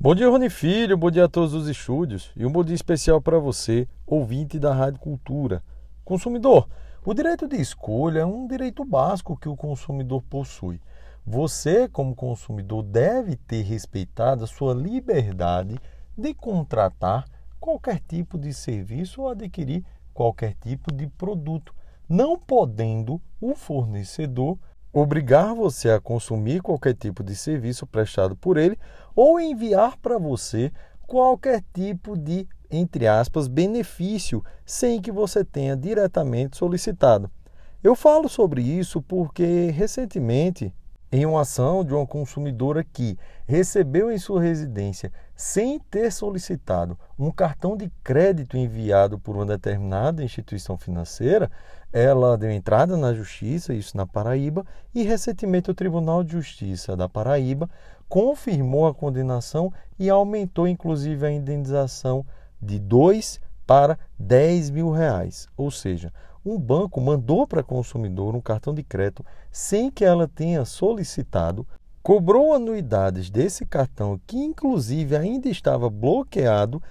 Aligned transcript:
Bom 0.00 0.14
dia, 0.14 0.28
Rony 0.28 0.48
Filho, 0.48 0.96
bom 0.96 1.10
dia 1.10 1.24
a 1.24 1.28
todos 1.28 1.52
os 1.52 1.66
estúdios 1.66 2.30
e 2.36 2.46
um 2.46 2.52
bom 2.52 2.62
dia 2.62 2.76
especial 2.76 3.20
para 3.20 3.36
você, 3.40 3.88
ouvinte 4.06 4.56
da 4.56 4.72
Rádio 4.72 5.00
Cultura. 5.00 5.60
Consumidor, 6.04 6.68
o 7.04 7.12
direito 7.12 7.48
de 7.48 7.56
escolha 7.56 8.20
é 8.20 8.24
um 8.24 8.46
direito 8.46 8.84
básico 8.84 9.36
que 9.36 9.48
o 9.48 9.56
consumidor 9.56 10.22
possui. 10.22 10.80
Você, 11.26 11.88
como 11.88 12.14
consumidor, 12.14 12.84
deve 12.84 13.34
ter 13.34 13.62
respeitado 13.62 14.44
a 14.44 14.46
sua 14.46 14.72
liberdade 14.72 15.76
de 16.16 16.32
contratar 16.32 17.24
qualquer 17.58 17.98
tipo 17.98 18.38
de 18.38 18.54
serviço 18.54 19.22
ou 19.22 19.28
adquirir 19.28 19.84
qualquer 20.14 20.54
tipo 20.60 20.94
de 20.94 21.08
produto, 21.08 21.74
não 22.08 22.38
podendo 22.38 23.20
o 23.40 23.52
fornecedor 23.52 24.60
obrigar 24.92 25.54
você 25.54 25.90
a 25.90 26.00
consumir 26.00 26.60
qualquer 26.60 26.94
tipo 26.94 27.22
de 27.22 27.34
serviço 27.34 27.86
prestado 27.86 28.34
por 28.36 28.56
ele 28.56 28.78
ou 29.14 29.40
enviar 29.40 29.96
para 29.98 30.18
você 30.18 30.72
qualquer 31.06 31.64
tipo 31.72 32.16
de, 32.16 32.46
entre 32.70 33.06
aspas, 33.06 33.48
benefício 33.48 34.44
sem 34.64 35.00
que 35.00 35.10
você 35.10 35.44
tenha 35.44 35.76
diretamente 35.76 36.56
solicitado. 36.56 37.30
Eu 37.82 37.94
falo 37.94 38.28
sobre 38.28 38.60
isso 38.62 39.00
porque 39.00 39.70
recentemente 39.70 40.74
em 41.10 41.24
uma 41.24 41.40
ação 41.40 41.84
de 41.84 41.94
uma 41.94 42.06
consumidora 42.06 42.84
que 42.84 43.18
recebeu 43.46 44.10
em 44.10 44.18
sua 44.18 44.42
residência, 44.42 45.10
sem 45.34 45.78
ter 45.78 46.12
solicitado, 46.12 46.98
um 47.18 47.30
cartão 47.30 47.76
de 47.76 47.90
crédito 48.04 48.56
enviado 48.56 49.18
por 49.18 49.36
uma 49.36 49.46
determinada 49.46 50.22
instituição 50.22 50.76
financeira, 50.76 51.50
ela 51.92 52.36
deu 52.36 52.50
entrada 52.50 52.96
na 52.96 53.14
justiça, 53.14 53.72
isso 53.72 53.96
na 53.96 54.06
Paraíba, 54.06 54.66
e 54.94 55.02
recentemente 55.02 55.70
o 55.70 55.74
Tribunal 55.74 56.22
de 56.22 56.32
Justiça 56.32 56.94
da 56.94 57.08
Paraíba 57.08 57.70
confirmou 58.08 58.86
a 58.86 58.94
condenação 58.94 59.72
e 59.98 60.10
aumentou 60.10 60.68
inclusive 60.68 61.26
a 61.26 61.30
indenização 61.30 62.24
de 62.60 62.78
2 62.78 63.40
para 63.66 63.98
10 64.18 64.70
mil 64.70 64.90
reais. 64.90 65.46
Ou 65.56 65.70
seja, 65.70 66.12
um 66.50 66.58
banco 66.58 67.00
mandou 67.00 67.46
para 67.46 67.60
a 67.60 67.64
consumidor 67.64 68.34
um 68.34 68.40
cartão 68.40 68.74
de 68.74 68.82
crédito 68.82 69.24
sem 69.50 69.90
que 69.90 70.04
ela 70.04 70.26
tenha 70.26 70.64
solicitado, 70.64 71.66
cobrou 72.02 72.54
anuidades 72.54 73.28
desse 73.28 73.66
cartão 73.66 74.20
que 74.26 74.36
inclusive 74.36 75.16
ainda 75.16 75.48
estava 75.48 75.90
bloqueado 75.90 76.82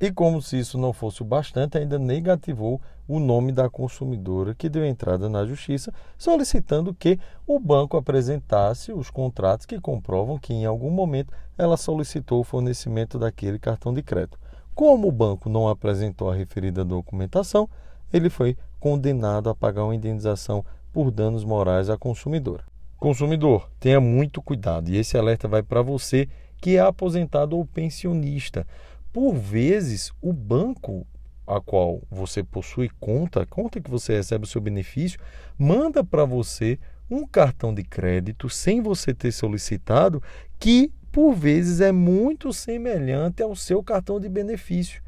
e 0.00 0.10
como 0.10 0.40
se 0.40 0.58
isso 0.58 0.78
não 0.78 0.94
fosse 0.94 1.20
o 1.20 1.26
bastante, 1.26 1.76
ainda 1.76 1.98
negativou 1.98 2.80
o 3.06 3.18
nome 3.18 3.52
da 3.52 3.68
consumidora 3.68 4.54
que 4.54 4.68
deu 4.68 4.82
entrada 4.86 5.28
na 5.28 5.44
justiça, 5.44 5.92
solicitando 6.16 6.94
que 6.94 7.18
o 7.46 7.58
banco 7.58 7.98
apresentasse 7.98 8.92
os 8.92 9.10
contratos 9.10 9.66
que 9.66 9.78
comprovam 9.78 10.38
que 10.38 10.54
em 10.54 10.64
algum 10.64 10.90
momento 10.90 11.34
ela 11.58 11.76
solicitou 11.76 12.40
o 12.40 12.44
fornecimento 12.44 13.18
daquele 13.18 13.58
cartão 13.58 13.92
de 13.92 14.02
crédito. 14.02 14.38
Como 14.74 15.08
o 15.08 15.12
banco 15.12 15.50
não 15.50 15.68
apresentou 15.68 16.30
a 16.30 16.34
referida 16.34 16.82
documentação, 16.82 17.68
ele 18.10 18.30
foi 18.30 18.56
condenado 18.80 19.48
a 19.48 19.54
pagar 19.54 19.84
uma 19.84 19.94
indenização 19.94 20.64
por 20.92 21.12
danos 21.12 21.44
morais 21.44 21.88
à 21.88 21.96
consumidora. 21.96 22.64
Consumidor, 22.96 23.70
tenha 23.78 24.00
muito 24.00 24.42
cuidado 24.42 24.90
e 24.90 24.96
esse 24.96 25.16
alerta 25.16 25.46
vai 25.46 25.62
para 25.62 25.82
você 25.82 26.28
que 26.60 26.76
é 26.76 26.80
aposentado 26.80 27.56
ou 27.56 27.64
pensionista. 27.64 28.66
Por 29.12 29.34
vezes, 29.34 30.12
o 30.20 30.32
banco 30.32 31.06
a 31.46 31.60
qual 31.60 32.00
você 32.10 32.44
possui 32.44 32.88
conta, 33.00 33.44
conta 33.44 33.80
que 33.80 33.90
você 33.90 34.14
recebe 34.14 34.44
o 34.44 34.48
seu 34.48 34.60
benefício, 34.60 35.18
manda 35.58 36.04
para 36.04 36.24
você 36.24 36.78
um 37.10 37.26
cartão 37.26 37.74
de 37.74 37.82
crédito 37.82 38.48
sem 38.48 38.80
você 38.80 39.12
ter 39.12 39.32
solicitado, 39.32 40.22
que 40.60 40.92
por 41.10 41.34
vezes 41.34 41.80
é 41.80 41.90
muito 41.90 42.52
semelhante 42.52 43.42
ao 43.42 43.56
seu 43.56 43.82
cartão 43.82 44.20
de 44.20 44.28
benefício. 44.28 45.02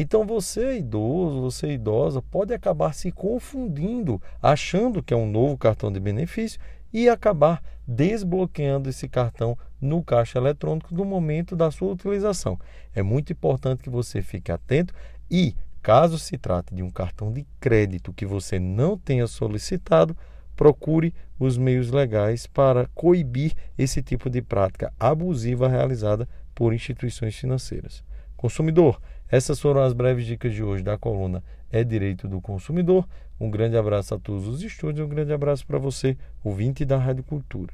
Então 0.00 0.24
você 0.24 0.64
é 0.64 0.78
idoso, 0.78 1.40
você 1.40 1.66
é 1.66 1.72
idosa, 1.72 2.22
pode 2.22 2.54
acabar 2.54 2.94
se 2.94 3.10
confundindo, 3.10 4.22
achando 4.40 5.02
que 5.02 5.12
é 5.12 5.16
um 5.16 5.28
novo 5.28 5.58
cartão 5.58 5.90
de 5.90 5.98
benefício 5.98 6.60
e 6.92 7.08
acabar 7.08 7.60
desbloqueando 7.84 8.88
esse 8.88 9.08
cartão 9.08 9.58
no 9.80 10.00
caixa 10.04 10.38
eletrônico 10.38 10.94
no 10.94 11.04
momento 11.04 11.56
da 11.56 11.68
sua 11.72 11.90
utilização. 11.90 12.56
É 12.94 13.02
muito 13.02 13.32
importante 13.32 13.82
que 13.82 13.90
você 13.90 14.22
fique 14.22 14.52
atento 14.52 14.94
e, 15.28 15.56
caso 15.82 16.16
se 16.16 16.38
trate 16.38 16.72
de 16.72 16.82
um 16.84 16.90
cartão 16.90 17.32
de 17.32 17.44
crédito 17.58 18.12
que 18.12 18.24
você 18.24 18.60
não 18.60 18.96
tenha 18.96 19.26
solicitado, 19.26 20.16
procure 20.54 21.12
os 21.40 21.58
meios 21.58 21.90
legais 21.90 22.46
para 22.46 22.86
coibir 22.94 23.52
esse 23.76 24.00
tipo 24.00 24.30
de 24.30 24.42
prática 24.42 24.92
abusiva 24.96 25.68
realizada 25.68 26.28
por 26.54 26.72
instituições 26.72 27.34
financeiras. 27.34 28.04
Consumidor, 28.36 29.00
essas 29.30 29.60
foram 29.60 29.82
as 29.82 29.92
breves 29.92 30.26
dicas 30.26 30.54
de 30.54 30.62
hoje 30.62 30.82
da 30.82 30.96
coluna 30.96 31.42
É 31.70 31.84
Direito 31.84 32.26
do 32.26 32.40
Consumidor. 32.40 33.06
Um 33.38 33.50
grande 33.50 33.76
abraço 33.76 34.14
a 34.14 34.18
todos 34.18 34.48
os 34.48 34.62
estúdios, 34.62 35.06
um 35.06 35.08
grande 35.08 35.32
abraço 35.32 35.66
para 35.66 35.78
você, 35.78 36.16
ouvinte 36.42 36.84
da 36.84 36.96
Rádio 36.96 37.22
Cultura. 37.22 37.72